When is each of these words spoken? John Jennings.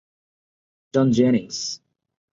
John 0.95 1.13
Jennings. 1.13 1.79